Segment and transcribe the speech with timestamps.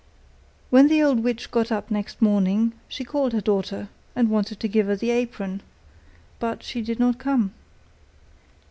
[0.71, 4.67] When the old witch got up next morning, she called her daughter, and wanted to
[4.67, 5.61] give her the apron,
[6.39, 7.53] but she did not come.